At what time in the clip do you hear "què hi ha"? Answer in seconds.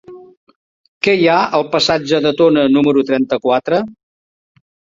1.07-1.35